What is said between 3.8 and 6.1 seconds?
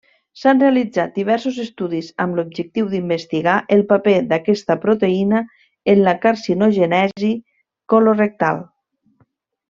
paper d'aquesta proteïna en